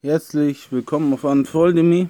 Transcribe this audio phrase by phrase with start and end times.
[0.00, 2.08] Herzlich willkommen auf Unfolde Me.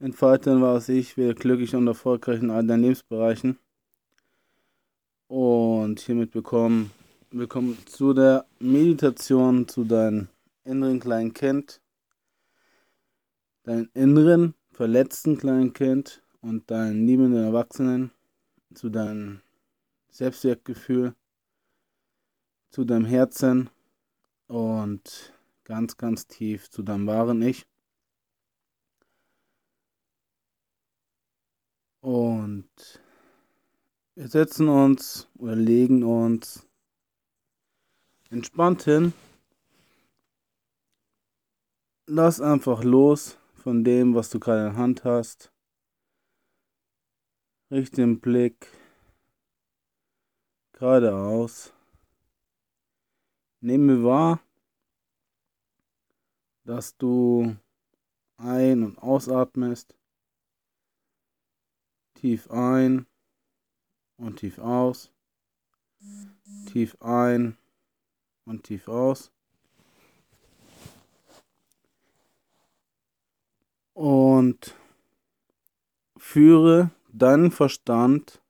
[0.00, 3.60] Entfalten war es ich, wieder glücklich und erfolgreich in all deinen Lebensbereichen.
[5.28, 6.90] Und hiermit willkommen,
[7.30, 10.26] willkommen zu der Meditation zu deinem
[10.64, 11.80] inneren kleinen Kind,
[13.62, 18.10] deinem inneren verletzten kleinen Kind und deinen liebenden Erwachsenen,
[18.74, 19.42] zu deinem
[20.10, 21.14] Selbstwertgefühl,
[22.70, 23.70] zu deinem Herzen
[24.48, 25.32] und
[25.72, 27.66] ganz, ganz tief zu deinem wahren Ich.
[32.02, 32.68] Und
[34.14, 36.68] wir setzen uns oder legen uns
[38.28, 39.14] entspannt hin.
[42.04, 45.54] Lass einfach los von dem, was du gerade in der Hand hast.
[47.70, 48.68] Richte den Blick
[50.72, 51.72] geradeaus.
[53.60, 54.42] Nehme wahr,
[56.64, 57.56] dass du
[58.36, 59.94] ein- und ausatmest.
[62.14, 63.06] Tief ein
[64.16, 65.10] und tief aus.
[66.66, 67.56] Tief ein
[68.44, 69.32] und tief aus.
[73.94, 74.74] Und
[76.16, 78.40] führe deinen Verstand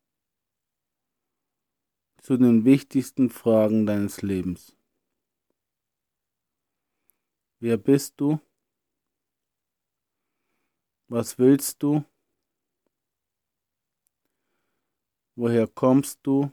[2.21, 4.77] zu den wichtigsten Fragen deines Lebens.
[7.65, 8.41] Wer bist du?
[11.07, 12.05] Was willst du?
[15.37, 16.51] Woher kommst du?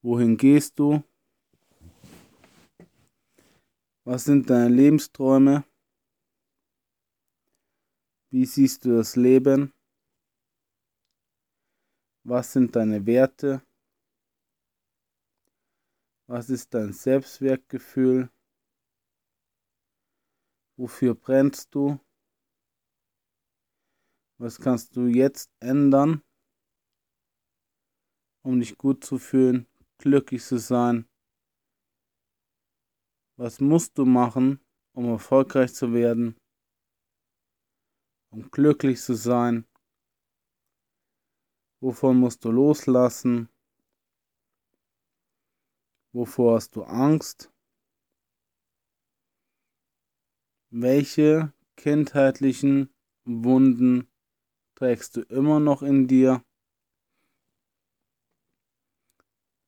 [0.00, 1.04] Wohin gehst du?
[4.04, 5.66] Was sind deine Lebensträume?
[8.30, 9.74] Wie siehst du das Leben?
[12.24, 13.60] Was sind deine Werte?
[16.26, 18.30] Was ist dein Selbstwertgefühl?
[20.76, 22.00] Wofür brennst du?
[24.38, 26.22] Was kannst du jetzt ändern,
[28.42, 31.08] um dich gut zu fühlen, glücklich zu sein?
[33.36, 34.60] Was musst du machen,
[34.92, 36.36] um erfolgreich zu werden,
[38.30, 39.66] um glücklich zu sein?
[41.80, 43.48] Wovon musst du loslassen?
[46.12, 47.51] Wovor hast du Angst?
[50.74, 52.88] Welche kindheitlichen
[53.26, 54.08] Wunden
[54.74, 56.42] trägst du immer noch in dir?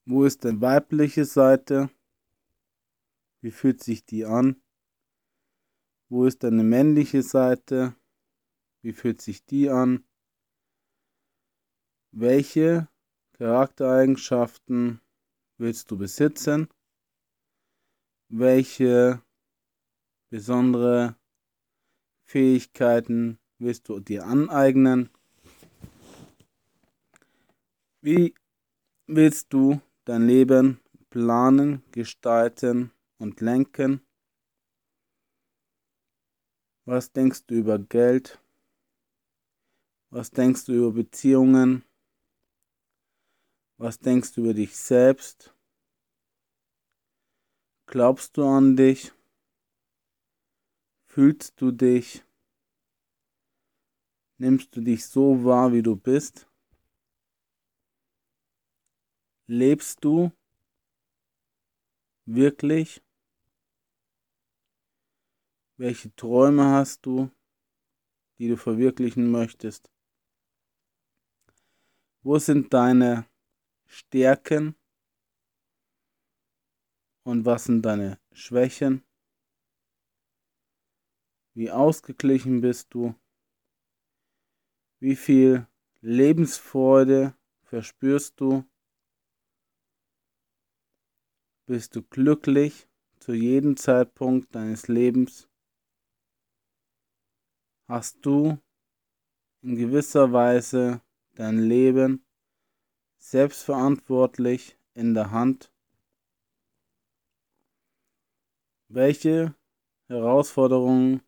[0.07, 1.91] Wo ist deine weibliche Seite?
[3.43, 4.63] Wie fühlt sich die an?
[6.09, 7.95] Wo ist deine männliche Seite?
[8.81, 10.07] Wie fühlt sich die an?
[12.13, 12.89] Welche
[13.35, 15.03] Charaktereigenschaften
[15.59, 16.69] willst du besitzen?
[18.31, 19.24] Welche
[20.35, 21.15] besondere
[22.25, 25.09] Fähigkeiten willst du dir aneignen?
[28.01, 28.35] Wie
[29.07, 34.01] willst du dein Leben planen, gestalten und lenken?
[36.85, 38.43] Was denkst du über Geld?
[40.11, 41.85] Was denkst du über Beziehungen?
[43.77, 45.55] Was denkst du über dich selbst?
[47.87, 49.13] Glaubst du an dich?
[51.15, 52.25] Fühlst du dich?
[54.37, 56.51] Nimmst du dich so wahr, wie du bist?
[59.47, 60.33] Lebst du
[62.25, 63.01] wirklich?
[65.77, 67.31] Welche Träume hast du,
[68.39, 69.93] die du verwirklichen möchtest?
[72.25, 73.25] Wo sind deine
[73.87, 74.75] Stärken
[77.23, 79.05] und was sind deine Schwächen?
[81.57, 83.15] Wie ausgeglichen bist du?
[84.99, 85.69] Wie viel
[86.01, 88.65] Lebensfreude verspürst du?
[91.67, 92.89] Bist du glücklich
[93.21, 95.49] zu jedem Zeitpunkt deines Lebens?
[97.87, 98.59] Hast du
[99.63, 101.03] in gewisser Weise
[101.35, 102.27] dein Leben
[103.19, 105.73] selbstverantwortlich in der Hand?
[108.89, 109.55] Welche
[110.09, 111.23] Herausforderungen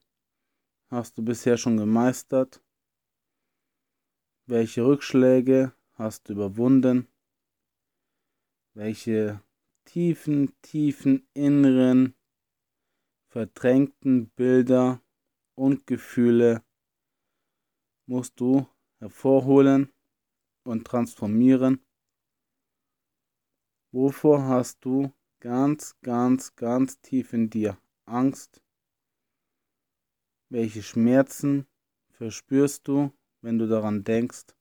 [0.89, 2.63] hast du bisher schon gemeistert?
[4.47, 7.09] Welche Rückschläge hast du überwunden?
[8.75, 9.43] Welche
[9.85, 12.15] tiefen, tiefen inneren,
[13.29, 15.03] verdrängten Bilder
[15.55, 16.63] und Gefühle
[18.07, 18.67] musst du
[18.99, 19.93] hervorholen
[20.63, 21.81] und transformieren?
[23.93, 28.63] Wovor hast du ganz, ganz, ganz tief in dir Angst?
[30.49, 31.67] Welche Schmerzen
[32.11, 34.55] verspürst du, wenn du daran denkst?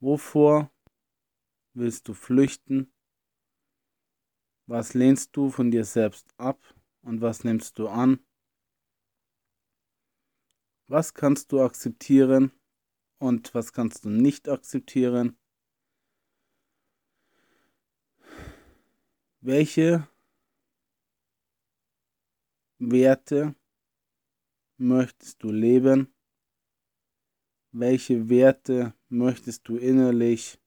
[0.00, 0.72] Wovor
[1.72, 2.92] willst du flüchten?
[4.66, 6.60] Was lehnst du von dir selbst ab
[7.02, 8.18] und was nimmst du an?
[10.88, 12.50] Was kannst du akzeptieren
[13.18, 15.38] und was kannst du nicht akzeptieren?
[19.40, 20.08] Welche
[22.78, 23.54] Werte
[24.76, 26.14] möchtest du leben?
[27.72, 30.58] Welche Werte möchtest du innerlich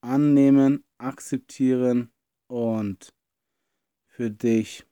[0.00, 2.12] annehmen, akzeptieren
[2.48, 3.14] und
[4.06, 4.84] für dich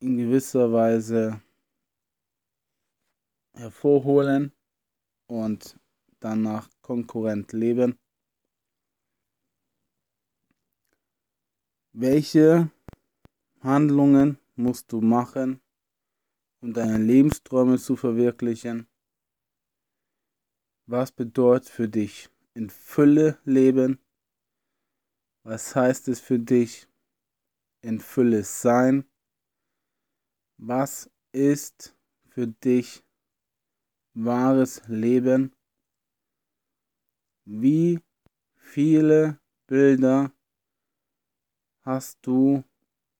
[0.00, 1.42] in gewisser Weise
[3.54, 4.52] hervorholen
[5.26, 5.78] und
[6.20, 7.98] danach konkurrent leben.
[12.00, 12.70] Welche
[13.60, 15.60] Handlungen musst du machen,
[16.60, 18.86] um deine Lebensträume zu verwirklichen?
[20.86, 23.98] Was bedeutet für dich in Fülle leben?
[25.42, 26.86] Was heißt es für dich
[27.80, 29.04] in Fülle sein?
[30.56, 31.96] Was ist
[32.28, 33.02] für dich
[34.14, 35.52] wahres Leben?
[37.44, 37.98] Wie
[38.54, 40.32] viele Bilder
[41.88, 42.64] hast du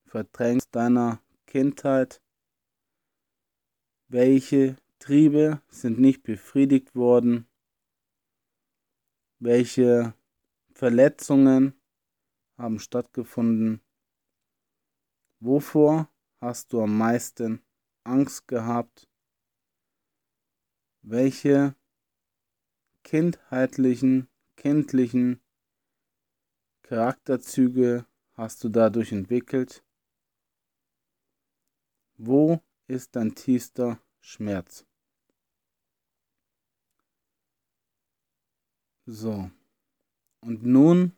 [0.04, 2.22] verdrängt deiner Kindheit?
[4.08, 7.48] Welche Triebe sind nicht befriedigt worden?
[9.38, 10.12] Welche
[10.74, 11.80] Verletzungen
[12.58, 13.80] haben stattgefunden?
[15.40, 16.10] Wovor
[16.42, 17.64] hast du am meisten
[18.04, 19.08] Angst gehabt?
[21.00, 21.74] Welche
[23.02, 25.40] kindheitlichen, kindlichen
[26.82, 28.04] Charakterzüge
[28.38, 29.84] hast du dadurch entwickelt?
[32.16, 34.86] Wo ist dein tiefster Schmerz?
[39.06, 39.50] So.
[40.40, 41.16] Und nun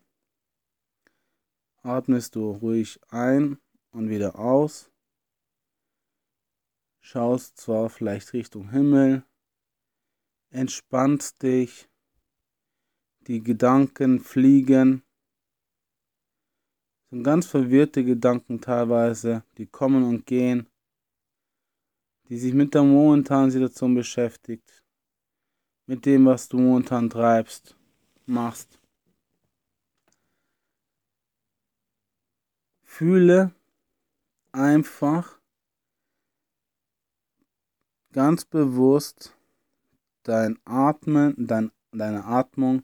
[1.83, 3.59] atmest du ruhig ein
[3.91, 4.91] und wieder aus.
[7.01, 9.23] Schaust zwar vielleicht Richtung Himmel,
[10.49, 11.87] entspannst dich,
[13.27, 15.03] die Gedanken fliegen.
[17.11, 20.67] Sind ganz verwirrte Gedanken teilweise, die kommen und gehen,
[22.29, 24.81] die sich mit der momentanen Situation beschäftigt,
[25.87, 27.75] mit dem, was du momentan treibst
[28.25, 28.79] machst.
[32.81, 33.53] Fühle
[34.53, 35.41] einfach
[38.13, 39.35] ganz bewusst
[40.23, 42.83] dein Atmen, dein, deine Atmung,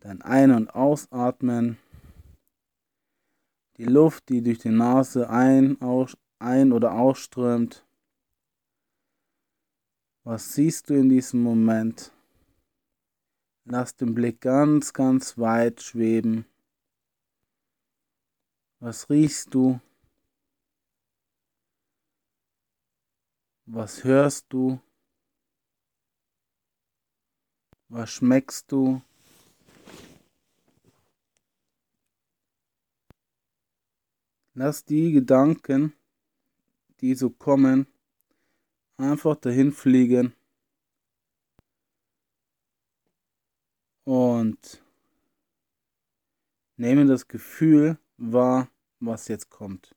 [0.00, 1.78] dein Ein- und Ausatmen,
[3.76, 7.84] die Luft, die durch die Nase ein, aus, ein oder ausströmt.
[10.22, 12.12] Was siehst du in diesem Moment?
[13.64, 16.46] Lass den Blick ganz, ganz weit schweben.
[18.78, 19.80] Was riechst du?
[23.66, 24.78] Was hörst du?
[27.88, 29.00] Was schmeckst du?
[34.54, 35.92] Lass die Gedanken,
[37.00, 37.86] die so kommen,
[38.96, 40.32] einfach dahin fliegen.
[44.04, 44.82] und
[46.76, 48.70] nehme das Gefühl wahr,
[49.00, 49.94] was jetzt kommt.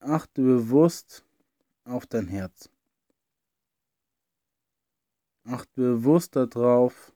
[0.00, 1.24] Achte bewusst
[1.84, 2.70] auf dein Herz.
[5.44, 7.12] Achte bewusst darauf,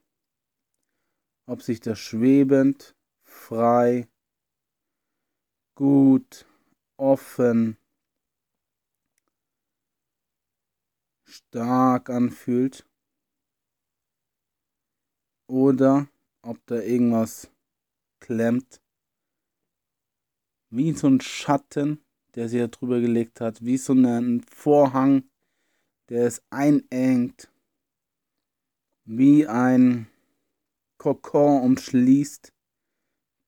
[1.46, 4.08] ob sich das schwebend, frei,
[5.74, 6.46] gut,
[6.96, 7.76] offen,
[11.24, 12.86] stark anfühlt
[15.46, 16.08] oder
[16.42, 17.50] ob da irgendwas
[18.20, 18.80] klemmt.
[20.70, 22.04] Wie so ein Schatten,
[22.34, 25.24] der sich da drüber gelegt hat, wie so ein Vorhang,
[26.08, 27.50] der es einengt,
[29.04, 30.08] wie ein
[30.98, 32.52] Kokon umschließt,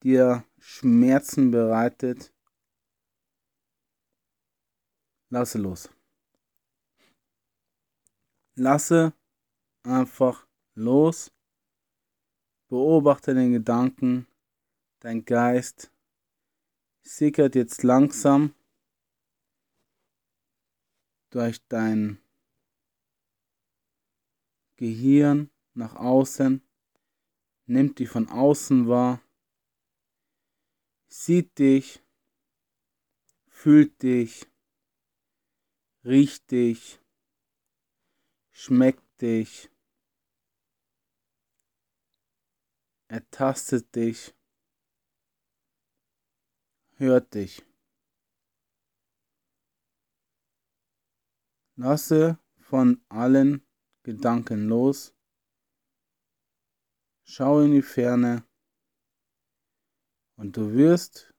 [0.03, 2.35] dir Schmerzen bereitet.
[5.31, 5.89] Lasse los.
[8.57, 9.13] Lasse
[9.85, 11.33] einfach los
[12.69, 14.27] Beobachte den Gedanken,
[14.99, 15.93] dein Geist
[17.03, 18.53] sickert jetzt langsam
[21.31, 22.19] durch dein
[24.75, 26.61] Gehirn nach außen.
[27.67, 29.23] nimmt die von außen wahr,
[31.09, 32.03] sieht dich,
[33.47, 34.47] fühlt dich,
[36.05, 37.01] riecht dich,
[38.53, 39.71] schmeckt dich,
[43.09, 44.35] ertastet dich,
[46.97, 47.65] hört dich.
[51.77, 53.67] Lasse von allen
[54.03, 55.15] Gedanken los,
[57.25, 58.47] schau in die Ferne
[60.37, 61.35] und du wirst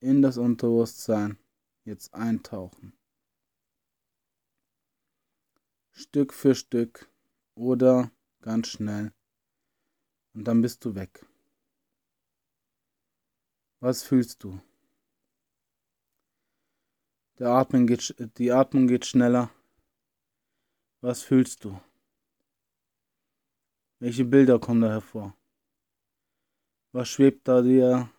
[0.00, 1.38] in das Unterbewusstsein
[1.84, 2.92] jetzt eintauchen.
[5.92, 7.08] Stück für Stück
[7.54, 8.10] oder
[8.42, 9.12] ganz schnell
[10.34, 11.24] und dann bist du weg.
[13.80, 14.60] Was fühlst du?
[17.38, 19.50] Der Atmen geht, die Atmung geht schneller.
[21.00, 21.80] Was fühlst du?
[23.98, 25.36] Welche Bilder kommen da hervor?
[26.96, 28.10] Was schwebt da dir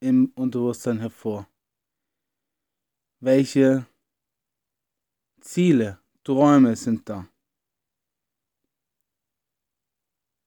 [0.00, 1.48] im Unterbewusstsein hervor?
[3.20, 3.86] Welche
[5.40, 7.28] Ziele, Träume sind da?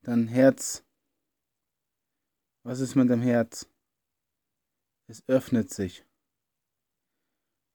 [0.02, 0.84] Dein Herz.
[2.64, 3.72] Was ist mit dem Herz?
[5.06, 6.06] Es öffnet sich.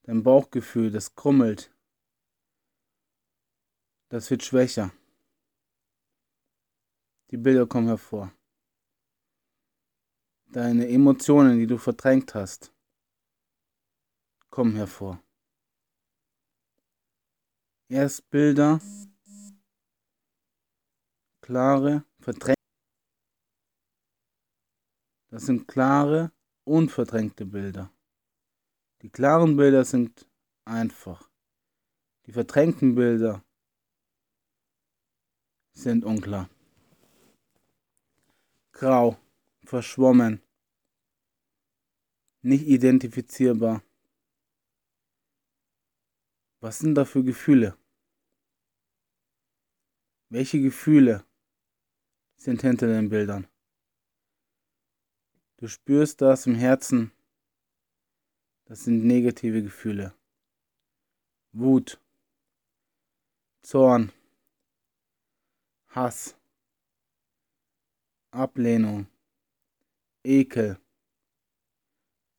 [0.03, 1.75] Dein Bauchgefühl, das krummelt.
[4.11, 4.93] Das wird schwächer.
[7.31, 8.31] Die Bilder kommen hervor.
[10.53, 12.75] Deine Emotionen, die du verdrängt hast,
[14.51, 15.19] kommen hervor.
[17.89, 18.79] Erst Bilder,
[21.41, 22.61] klare, verdrängte.
[25.31, 26.33] Das sind klare,
[26.65, 27.91] unverdrängte Bilder.
[29.01, 30.29] Die klaren Bilder sind
[30.67, 31.31] einfach.
[32.27, 33.43] Die verdrängten Bilder
[35.73, 36.51] sind unklar.
[38.73, 39.17] Grau,
[39.73, 40.43] verschwommen,
[42.43, 43.83] nicht identifizierbar.
[46.61, 47.79] Was sind da für Gefühle?
[50.29, 51.25] Welche Gefühle
[52.37, 53.49] sind hinter den Bildern?
[55.57, 57.11] Du spürst das im Herzen
[58.67, 60.15] das sind negative Gefühle.
[61.53, 62.01] Wut,
[63.63, 64.13] Zorn,
[65.89, 66.35] Hass,
[68.31, 69.12] Ablehnung,
[70.25, 70.79] Ekel,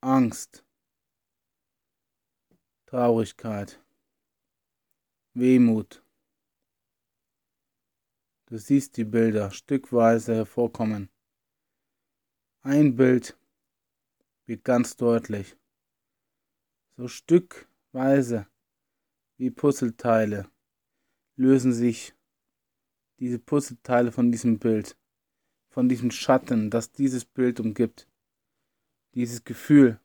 [0.02, 0.64] Angst,
[2.86, 3.84] Traurigkeit,
[5.34, 6.04] Wehmut.
[8.46, 11.10] Du siehst die Bilder stückweise hervorkommen.
[12.62, 13.38] Ein Bild
[14.46, 15.58] wird ganz deutlich
[16.96, 18.48] so stückweise
[19.38, 20.50] wie Puzzleteile
[21.36, 22.14] lösen sich
[23.20, 24.98] diese Puzzleteile von diesem Bild,
[25.74, 28.08] von diesem Schatten, das dieses Bild umgibt,
[29.16, 30.00] dieses Gefühl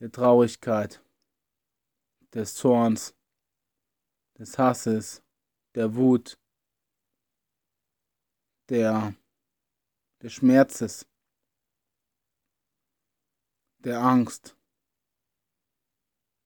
[0.00, 1.04] der Traurigkeit,
[2.32, 3.14] des Zorns,
[4.38, 5.22] des Hasses,
[5.74, 6.38] der Wut,
[8.70, 9.14] der,
[10.22, 11.06] des Schmerzes,
[13.80, 14.56] der Angst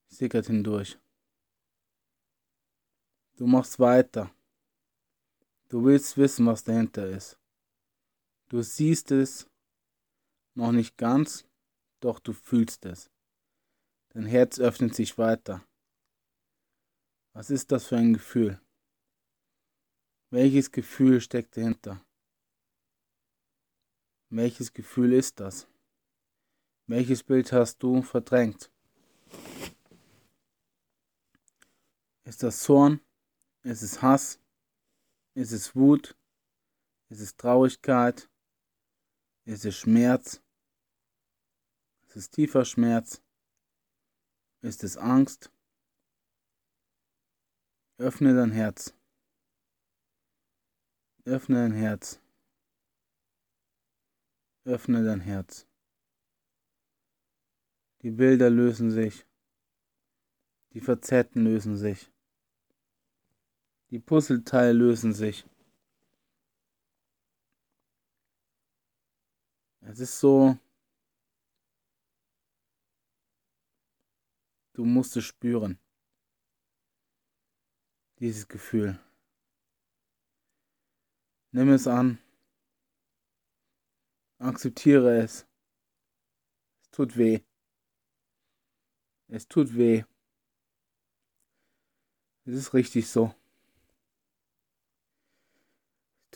[0.08, 0.98] sickert hindurch.
[3.36, 4.34] Du machst weiter.
[5.68, 7.38] Du willst wissen, was dahinter ist.
[8.48, 9.46] Du siehst es
[10.54, 11.46] noch nicht ganz,
[12.00, 13.10] doch du fühlst es.
[14.08, 15.62] Dein Herz öffnet sich weiter.
[17.34, 18.60] Was ist das für ein Gefühl?
[20.30, 22.02] Welches Gefühl steckt dahinter?
[24.30, 25.68] Welches Gefühl ist das?
[26.86, 28.72] Welches Bild hast du verdrängt?
[32.24, 33.00] Ist das Zorn?
[33.62, 34.40] Ist es Hass?
[35.38, 36.18] Ist es Wut?
[37.10, 38.28] Ist es Traurigkeit?
[39.44, 40.42] Ist es Schmerz?
[42.02, 43.22] Ist es tiefer Schmerz?
[44.62, 45.52] Ist es Angst?
[47.98, 48.96] Öffne dein Herz.
[51.24, 52.20] Öffne dein Herz.
[54.64, 55.68] Öffne dein Herz.
[58.02, 59.24] Die Bilder lösen sich.
[60.72, 62.10] Die Facetten lösen sich.
[63.90, 65.46] Die Puzzleteile lösen sich.
[69.80, 70.58] Es ist so,
[74.74, 75.78] du musst es spüren.
[78.18, 79.00] Dieses Gefühl.
[81.52, 82.18] Nimm es an.
[84.38, 85.46] Akzeptiere es.
[86.82, 87.40] Es tut weh.
[89.28, 90.04] Es tut weh.
[92.44, 93.34] Es ist richtig so.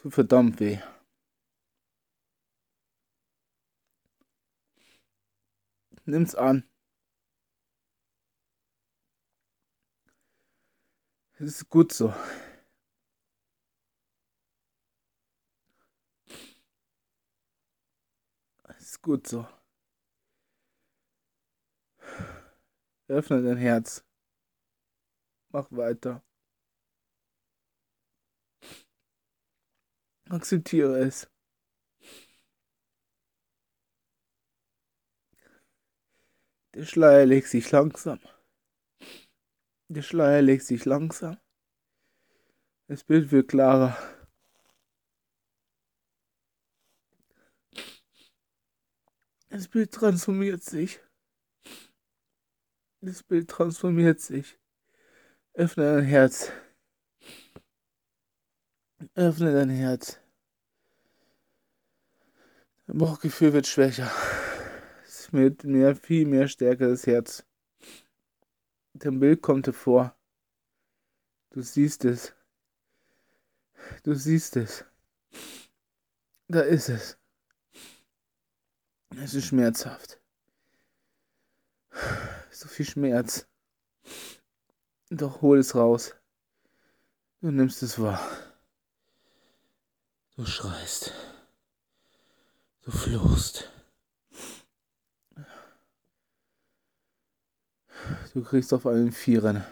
[0.02, 0.78] Tut verdammt weh.
[6.04, 6.64] Nimm's an.
[11.38, 12.12] Es ist gut so.
[18.68, 19.46] Es ist gut so.
[23.06, 24.04] Öffne dein Herz.
[25.50, 26.24] Mach weiter.
[30.32, 31.28] Akzeptiere es.
[36.72, 38.18] Der Schleier legt sich langsam.
[39.88, 41.36] Der Schleier legt sich langsam.
[42.86, 43.94] Das Bild wird klarer.
[49.50, 50.98] Das Bild transformiert sich.
[53.02, 54.58] Das Bild transformiert sich.
[55.52, 56.50] Öffne dein Herz.
[59.14, 60.20] Öffne dein Herz.
[62.86, 64.10] Dein Bauchgefühl wird schwächer.
[65.04, 67.44] Es wird mehr, viel mehr stärker das Herz.
[68.94, 70.14] Dein Bild kommt hervor.
[71.50, 72.32] Du siehst es.
[74.04, 74.84] Du siehst es.
[76.48, 77.18] Da ist es.
[79.16, 80.20] Es ist schmerzhaft.
[82.50, 83.46] So viel Schmerz.
[85.10, 86.14] Doch hol es raus.
[87.40, 88.51] Du nimmst es wahr.
[90.36, 91.12] Du schreist.
[92.82, 93.70] Du fluchst.
[98.32, 99.62] Du kriegst auf allen Vieren.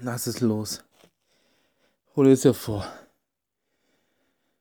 [0.00, 0.84] Lass es los.
[2.14, 2.86] Hol es hervor.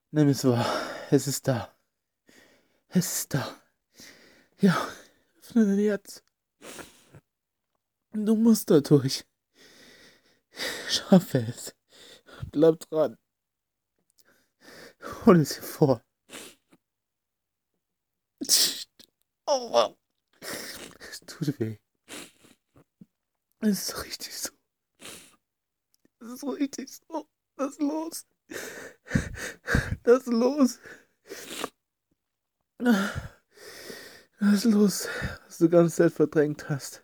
[0.10, 0.66] Nimm es wahr.
[1.12, 1.72] Es ist da.
[2.90, 3.62] Es ist da.
[4.60, 4.76] Ja,
[5.40, 6.24] öffne dein Herz.
[8.14, 9.26] Du musst da durch.
[10.90, 11.76] Schaffe es.
[12.52, 13.21] Bleib dran.
[15.26, 16.02] Hol es hervor.
[19.46, 19.96] Oh.
[21.00, 21.78] Es tut weh.
[23.60, 24.52] Es ist richtig so.
[26.20, 27.28] Es ist richtig so.
[27.58, 28.26] Ist los?
[30.04, 30.80] Ist los?
[34.40, 35.08] Ist los,
[35.46, 37.04] was du ganz Zeit verdrängt hast?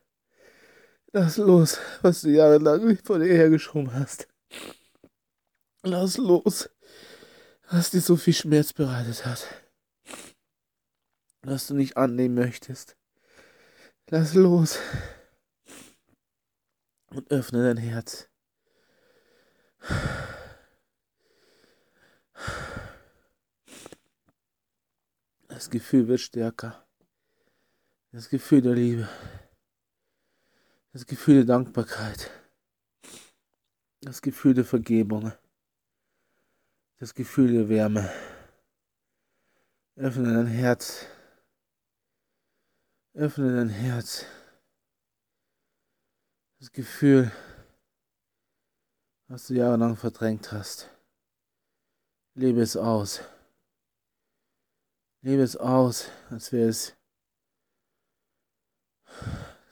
[1.13, 4.27] Lass los, was du jahrelang vor dir hergeschoben hast.
[5.83, 6.69] Lass los,
[7.69, 9.45] was dir so viel Schmerz bereitet hat.
[11.41, 12.97] Was du nicht annehmen möchtest.
[14.10, 14.80] Lass los
[17.10, 18.30] und öffne dein Herz.
[25.47, 26.88] Das Gefühl wird stärker.
[28.12, 29.10] Das Gefühl der Liebe.
[30.93, 32.32] Das Gefühl der Dankbarkeit.
[34.01, 35.34] Das Gefühl der Vergebung.
[36.99, 38.12] Das Gefühl der Wärme.
[39.95, 41.05] Öffne dein Herz.
[43.13, 44.25] Öffne dein Herz.
[46.60, 47.31] Das Gefühl,
[49.27, 50.89] was du jahrelang verdrängt hast.
[52.33, 53.21] Lebe es aus.
[55.21, 56.95] Lebe es aus, als wäre es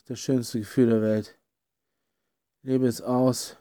[0.06, 1.40] das schönste Gefühl der Welt.
[2.62, 3.58] Lebe es aus,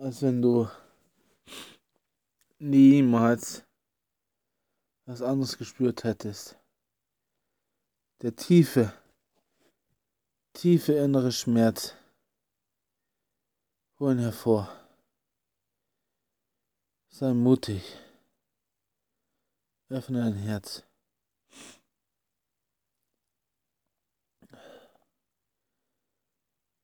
[0.00, 0.66] als wenn du
[2.58, 3.62] niemals
[5.04, 6.56] was anderes gespürt hättest.
[8.22, 8.92] Der tiefe,
[10.54, 11.94] tiefe innere Schmerz.
[13.98, 14.68] Hol ihn hervor.
[17.08, 17.82] Sei mutig.
[19.90, 20.82] Öffne dein Herz.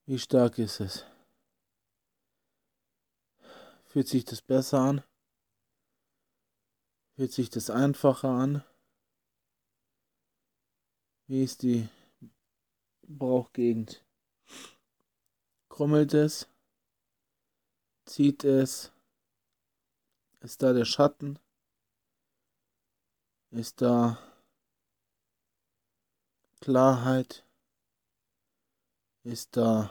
[0.05, 1.07] Wie stark ist es?
[3.97, 5.03] Fühlt sich das besser an?
[7.15, 8.63] Fühlt sich das einfacher an?
[11.27, 11.89] Wie ist die
[13.09, 14.05] Bauchgegend?
[15.71, 16.47] Krummelt es?
[18.05, 18.93] Zieht es?
[20.41, 21.39] Ist da der Schatten?
[23.51, 24.19] Ist da
[26.61, 27.47] Klarheit?
[29.25, 29.91] Ist da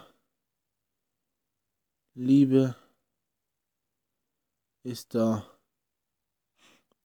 [2.14, 2.76] Liebe?
[4.86, 5.44] Ist da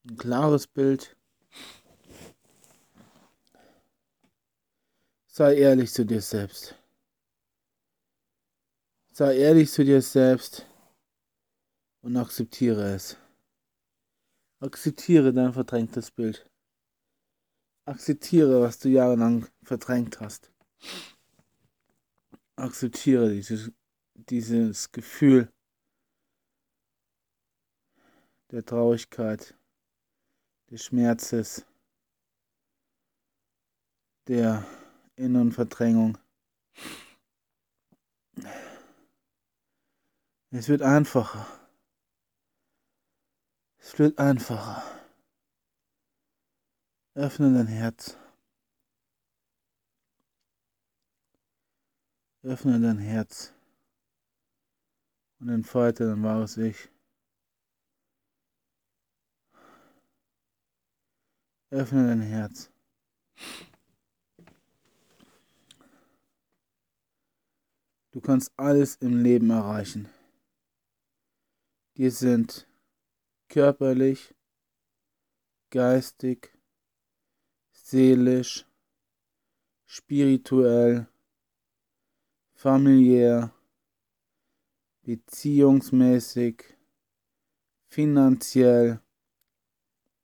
[0.04, 1.16] ein klares Bild?
[5.26, 6.74] Sei ehrlich zu dir selbst.
[9.14, 10.66] Sei ehrlich zu dir selbst
[12.02, 13.16] und akzeptiere es.
[14.58, 16.50] Akzeptiere dein verdrängtes Bild.
[17.86, 20.52] Akzeptiere, was du jahrelang verdrängt hast.
[22.56, 23.72] Akzeptiere diese,
[24.12, 25.50] dieses Gefühl
[28.50, 29.54] der Traurigkeit,
[30.70, 31.64] des Schmerzes,
[34.26, 34.64] der
[35.16, 36.18] inneren Verdrängung.
[40.50, 41.46] Es wird einfacher.
[43.78, 44.82] Es wird einfacher.
[47.14, 48.16] Öffne dein Herz.
[52.42, 53.52] Öffne dein Herz
[55.40, 56.88] und entfalte dein wahres Ich.
[61.72, 62.68] Öffne dein Herz.
[68.10, 70.08] Du kannst alles im Leben erreichen.
[71.94, 72.66] Wir sind
[73.48, 74.34] körperlich,
[75.70, 76.52] geistig,
[77.70, 78.66] seelisch,
[79.86, 81.06] spirituell,
[82.52, 83.54] familiär,
[85.02, 86.64] beziehungsmäßig,
[87.86, 89.00] finanziell,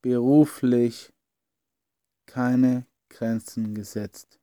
[0.02, 1.12] beruflich
[2.36, 4.38] keine Grenzen gesetzt.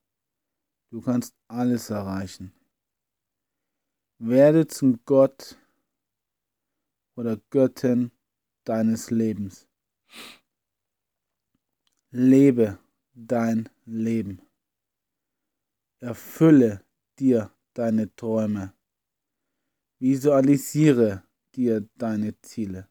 [0.89, 2.51] Du kannst alles erreichen.
[4.17, 5.59] Werde zum Gott
[7.15, 8.09] oder Göttin
[8.63, 9.67] deines Lebens.
[12.09, 12.79] Lebe
[13.13, 14.41] dein Leben.
[15.99, 16.83] Erfülle
[17.19, 18.73] dir deine Träume.
[19.99, 21.21] Visualisiere
[21.53, 22.89] dir deine Ziele.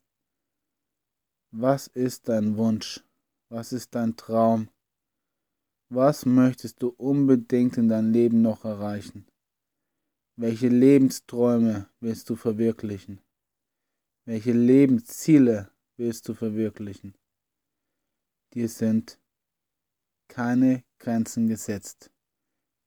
[1.50, 3.02] Was ist dein Wunsch?
[3.48, 4.68] Was ist dein Traum?
[5.94, 9.26] Was möchtest du unbedingt in deinem Leben noch erreichen?
[10.36, 13.20] Welche Lebensträume willst du verwirklichen?
[14.24, 17.14] Welche Lebensziele willst du verwirklichen?
[18.54, 19.20] Dir sind
[20.28, 22.10] keine Grenzen gesetzt.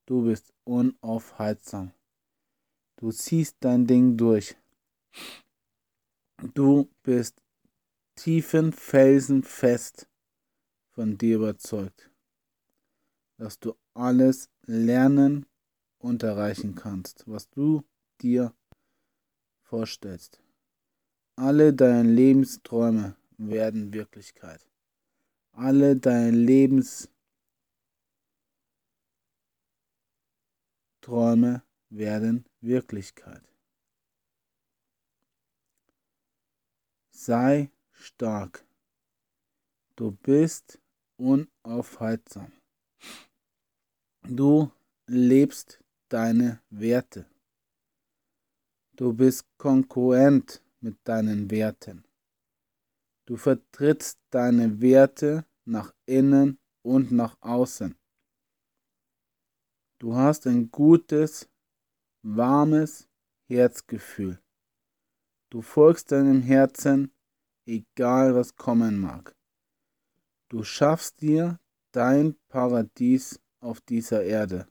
[0.07, 1.91] Du bist unaufhaltsam.
[2.95, 4.55] Du ziehst dein Ding durch.
[6.55, 7.39] Du bist
[8.15, 10.09] tiefen Felsen fest
[10.89, 12.09] von dir überzeugt,
[13.37, 15.45] dass du alles lernen
[15.97, 17.83] und erreichen kannst, was du
[18.21, 18.53] dir
[19.63, 20.41] vorstellst.
[21.35, 24.65] Alle deine Lebensträume werden Wirklichkeit.
[25.51, 27.09] Alle deine Lebensträume
[31.89, 33.43] werden Wirklichkeit.
[37.09, 38.65] Sei stark.
[39.95, 40.79] Du bist
[41.17, 42.51] unaufhaltsam.
[44.27, 44.71] Du
[45.05, 47.27] lebst deine Werte.
[48.95, 52.03] Du bist konkurrent mit deinen Werten.
[53.25, 57.95] Du vertrittst deine Werte nach innen und nach außen.
[59.99, 61.47] Du hast ein gutes,
[62.23, 63.07] warmes
[63.47, 64.39] Herzgefühl.
[65.51, 67.11] Du folgst deinem Herzen,
[67.67, 69.35] egal was kommen mag.
[70.49, 71.59] Du schaffst dir
[71.91, 74.67] dein Paradies auf dieser Erde.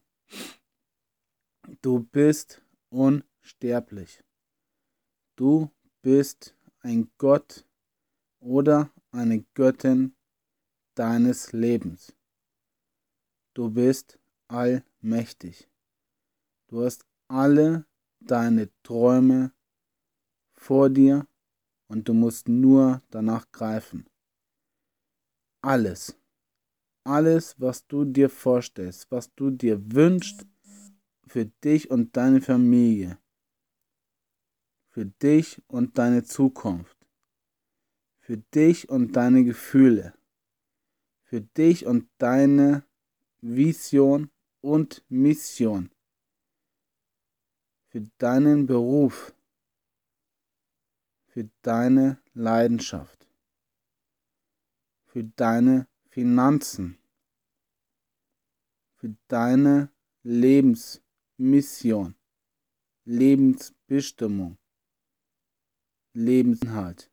[1.82, 4.22] Du bist unsterblich.
[5.36, 7.66] Du bist ein Gott
[8.38, 10.14] oder eine Göttin
[10.94, 12.14] deines Lebens.
[13.54, 15.68] Du bist allmächtig.
[16.68, 17.86] Du hast alle
[18.20, 19.52] deine Träume
[20.54, 21.26] vor dir
[21.88, 24.06] und du musst nur danach greifen.
[25.62, 26.16] Alles,
[27.04, 30.46] alles, was du dir vorstellst, was du dir wünschst
[31.26, 33.18] für dich und deine Familie,
[34.88, 36.96] für dich und deine Zukunft,
[38.20, 40.14] für dich und deine Gefühle,
[41.24, 42.84] für dich und deine
[43.40, 45.90] Vision und Mission,
[47.88, 49.34] für deinen Beruf,
[51.26, 53.26] für deine Leidenschaft,
[55.06, 56.96] für deine Finanzen,
[58.94, 62.14] für deine Lebensmission,
[63.04, 64.56] Lebensbestimmung,
[66.12, 67.10] Lebensinhalt.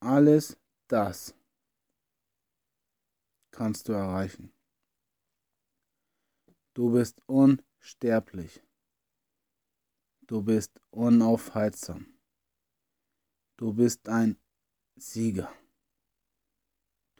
[0.00, 1.34] Alles das
[3.50, 4.52] kannst du erreichen.
[6.74, 8.62] Du bist unsterblich.
[10.26, 12.04] Du bist unaufhaltsam.
[13.56, 14.36] Du bist ein
[14.96, 15.50] Sieger.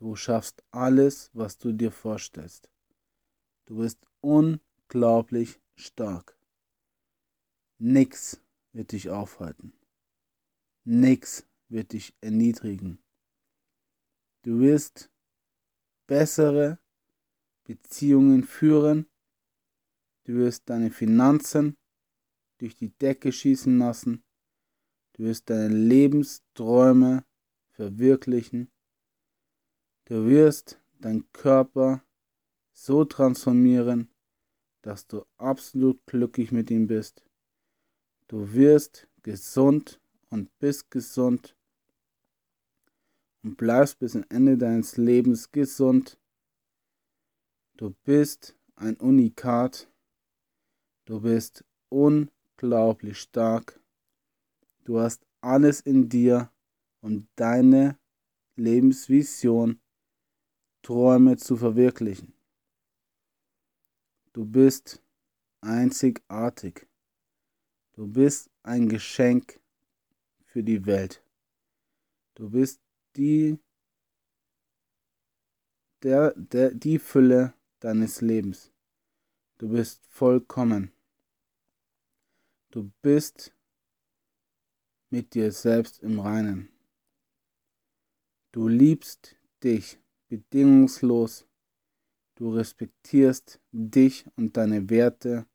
[0.02, 2.68] Du schaffst alles, was du dir vorstellst.
[3.66, 6.36] Du bist unglaublich stark.
[7.78, 8.40] Nix
[8.72, 9.72] wird dich aufhalten.
[10.82, 12.98] Nix wird dich erniedrigen.
[14.42, 15.08] Du wirst
[16.08, 16.80] bessere
[17.62, 19.06] Beziehungen führen
[20.24, 21.76] Du wirst deine Finanzen
[22.58, 24.22] durch die Decke schießen lassen.
[25.14, 27.24] Du wirst deine Lebensträume
[27.72, 28.70] verwirklichen.
[30.04, 32.04] Du wirst deinen Körper
[32.72, 34.08] so transformieren,
[34.82, 37.24] dass du absolut glücklich mit ihm bist.
[38.26, 41.56] Du wirst gesund und bist gesund
[43.42, 46.18] und bleibst bis zum Ende deines Lebens gesund.
[47.76, 49.88] Du bist ein Unikat.
[51.04, 53.80] Du bist unglaublich stark.
[54.84, 56.50] Du hast alles in dir,
[57.00, 57.98] um deine
[58.56, 59.80] Lebensvision,
[60.82, 62.34] Träume zu verwirklichen.
[64.32, 65.02] Du bist
[65.60, 66.88] einzigartig.
[67.92, 69.60] Du bist ein Geschenk
[70.44, 71.22] für die Welt.
[72.34, 72.80] Du bist
[73.16, 73.58] die,
[76.02, 78.72] der, der, die Fülle deines Lebens.
[79.58, 80.90] Du bist vollkommen.
[82.70, 83.54] Du bist
[85.10, 86.70] mit dir selbst im Reinen.
[88.50, 90.01] Du liebst dich
[90.32, 91.46] bedingungslos.
[92.36, 95.46] Du respektierst dich und deine Werte.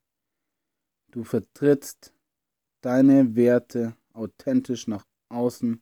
[1.10, 2.14] Du vertrittst
[2.82, 5.82] deine Werte authentisch nach außen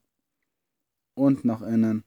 [1.13, 2.05] und nach innen.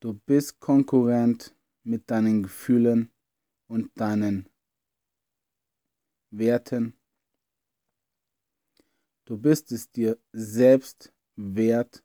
[0.00, 3.10] Du bist konkurrent mit deinen Gefühlen
[3.66, 4.50] und deinen
[6.30, 6.92] Werten.
[9.24, 12.04] Du bist es dir selbst wert,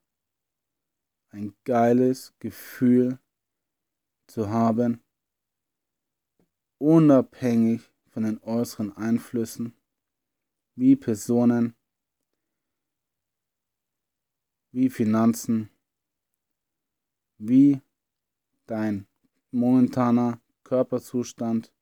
[1.32, 3.20] ein geiles Gefühl
[4.30, 5.04] zu haben,
[6.78, 9.76] unabhängig von den äußeren Einflüssen,
[10.76, 11.76] wie Personen,
[14.72, 15.70] wie Finanzen,
[17.38, 17.82] wie
[18.68, 19.08] dein
[19.52, 21.74] momentaner Körperzustand,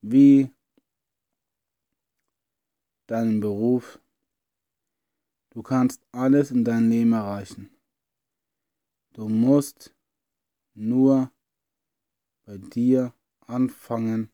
[0.00, 0.50] wie
[3.06, 4.00] deinen Beruf.
[5.50, 7.70] Du kannst alles in deinem Leben erreichen.
[9.12, 9.94] Du musst
[10.74, 11.32] nur
[12.44, 13.14] bei dir
[13.46, 14.30] anfangen,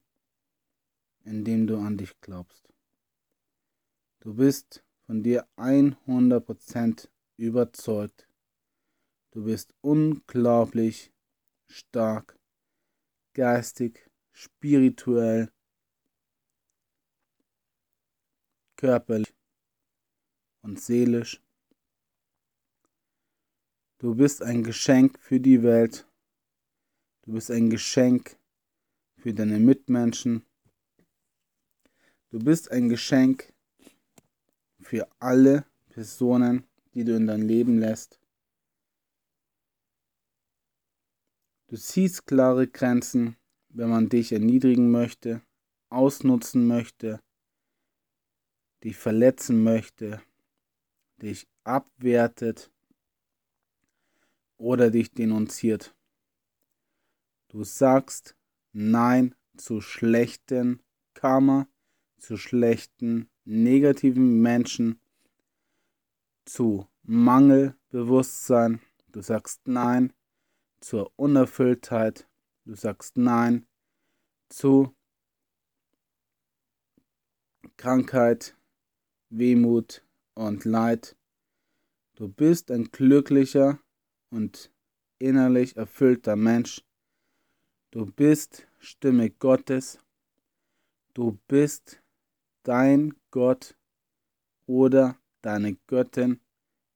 [1.24, 2.68] indem du an dich glaubst.
[4.20, 8.29] Du bist von dir 100% überzeugt.
[9.31, 11.12] Du bist unglaublich
[11.66, 12.38] stark,
[13.33, 15.53] geistig, spirituell,
[18.76, 19.35] körperlich
[20.62, 21.42] und seelisch.
[23.98, 26.10] Du bist ein Geschenk für die Welt.
[27.22, 28.37] Du bist ein Geschenk
[29.18, 30.44] für deine Mitmenschen.
[32.30, 33.52] Du bist ein Geschenk
[34.80, 38.18] für alle Personen, die du in dein Leben lässt.
[41.68, 43.37] Du siehst klare Grenzen,
[43.68, 45.42] wenn man dich erniedrigen möchte,
[45.88, 47.20] ausnutzen möchte,
[48.83, 50.22] dich verletzen möchte,
[51.22, 52.72] dich abwertet
[54.56, 55.94] oder dich denunziert.
[57.51, 58.37] Du sagst
[58.73, 60.85] Nein zu schlechten
[61.15, 61.67] Karma,
[62.17, 65.01] zu schlechten negativen Menschen,
[66.45, 68.81] zu Mangelbewusstsein.
[69.09, 70.13] Du sagst Nein
[70.81, 72.29] zur Unerfülltheit.
[72.67, 73.67] Du sagst Nein
[74.49, 74.95] zu
[77.77, 78.57] Krankheit,
[79.29, 81.17] Wehmut und Leid.
[82.15, 83.81] Du bist ein glücklicher
[84.31, 84.73] und
[85.19, 86.85] innerlich erfüllter Mensch.
[87.92, 89.98] Du bist Stimme Gottes.
[91.12, 92.00] Du bist
[92.62, 93.76] dein Gott
[94.66, 96.40] oder deine Göttin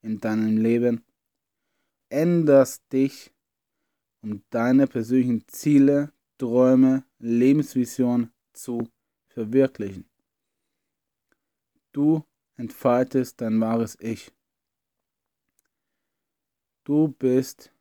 [0.02, 1.04] in deinem Leben.
[2.10, 3.32] Änderst dich,
[4.22, 8.88] um deine persönlichen Ziele, Träume, Lebensvision zu
[9.26, 10.08] verwirklichen.
[11.90, 14.30] Du entfaltest dein wahres Ich.
[16.84, 17.72] Du bist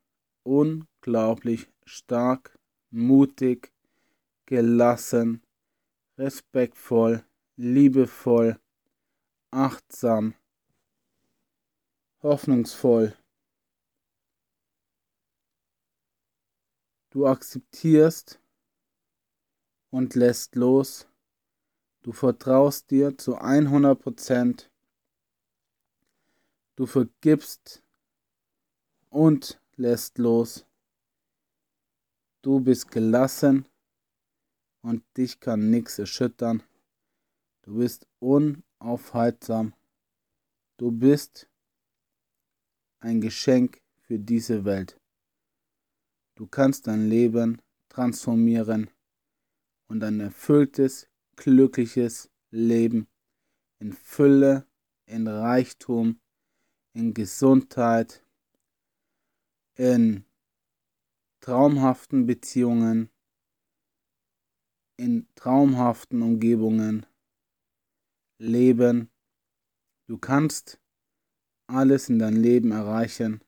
[0.41, 2.57] unglaublich stark,
[2.93, 3.73] mutig,
[4.45, 5.41] gelassen,
[6.17, 7.25] respektvoll,
[7.57, 8.59] liebevoll,
[9.51, 10.35] achtsam,
[12.21, 13.17] hoffnungsvoll.
[17.09, 18.39] Du akzeptierst
[19.89, 21.07] und lässt los.
[22.03, 24.71] Du vertraust dir zu 100 Prozent.
[26.75, 27.83] Du vergibst
[29.09, 30.65] und lässt los.
[32.43, 33.65] Du bist gelassen
[34.81, 36.61] und dich kann nichts erschüttern.
[37.61, 39.73] Du bist unaufhaltsam.
[40.75, 41.49] Du bist
[42.99, 44.99] ein Geschenk für diese Welt.
[46.35, 48.89] Du kannst dein Leben transformieren
[49.87, 53.07] und ein erfülltes, glückliches Leben
[53.79, 54.67] in Fülle,
[55.05, 56.19] in Reichtum,
[56.91, 58.25] in Gesundheit,
[59.75, 60.25] in
[61.43, 63.09] traumhaften Beziehungen,
[64.95, 67.05] in traumhaften Umgebungen
[68.37, 69.11] leben.
[70.07, 70.79] Du kannst
[71.67, 73.43] alles in dein Leben erreichen,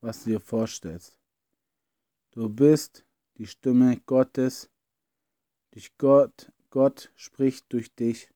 [0.00, 1.20] was du dir vorstellst.
[2.32, 4.68] Du bist die Stimme Gottes.
[5.70, 8.28] Durch Gott, Gott spricht durch dich.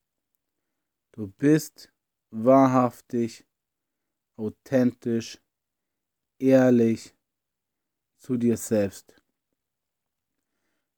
[1.11, 1.93] Du bist
[2.31, 3.45] wahrhaftig,
[4.37, 5.43] authentisch,
[6.39, 7.13] ehrlich
[8.25, 9.15] zu dir selbst.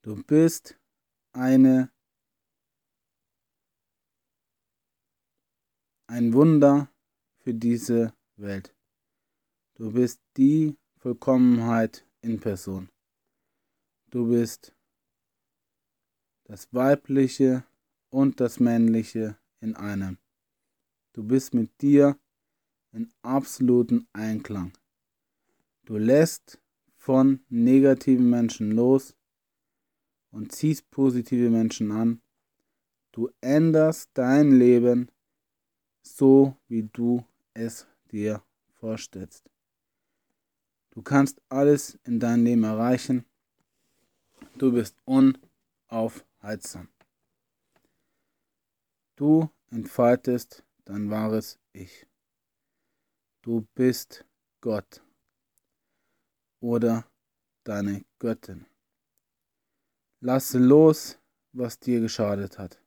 [0.02, 0.78] Du bist
[1.32, 1.90] eine
[6.06, 6.88] ein Wunder
[7.40, 8.72] für diese Welt.
[9.74, 12.90] Du bist die Vollkommenheit in Person.
[14.10, 14.72] Du bist
[16.44, 17.64] das Weibliche
[18.08, 20.18] und das Männliche in einem.
[21.12, 22.16] Du bist mit dir
[22.92, 24.78] in absoluten Einklang.
[25.86, 26.60] Du lässt
[27.06, 29.14] von negativen Menschen los
[30.32, 32.20] und ziehst positive Menschen an.
[33.12, 35.12] Du änderst dein Leben
[36.02, 38.42] so, wie du es dir
[38.80, 39.48] vorstellst.
[40.90, 43.24] Du kannst alles in deinem Leben erreichen.
[44.58, 46.88] Du bist unaufhaltsam.
[49.14, 52.08] Du entfaltest dein wahres Ich.
[53.42, 54.24] Du bist
[54.60, 55.05] Gott
[56.60, 57.04] oder
[57.64, 58.66] deine Göttin.
[60.20, 61.18] Lasse los,
[61.52, 62.80] was dir geschadet hat.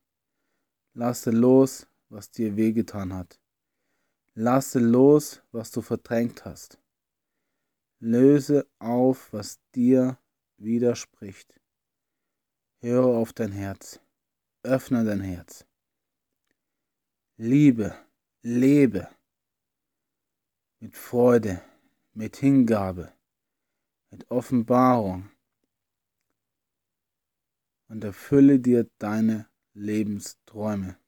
[0.94, 3.40] Lasse los, was dir wehgetan hat.
[4.34, 6.78] Lasse los, was du verdrängt hast.
[8.00, 10.18] Löse auf, was dir
[10.56, 11.60] widerspricht.
[12.80, 14.00] Höre auf dein Herz.
[14.62, 15.66] Öffne dein Herz.
[17.36, 17.94] Liebe,
[18.42, 19.08] lebe
[20.80, 21.62] mit Freude,
[22.14, 23.12] mit Hingabe,
[24.10, 25.30] mit Offenbarung
[27.88, 30.99] und erfülle dir deine Lebensträume.